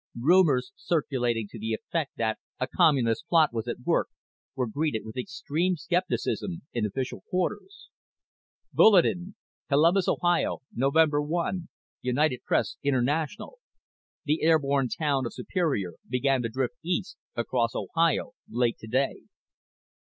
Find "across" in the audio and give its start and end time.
17.35-17.75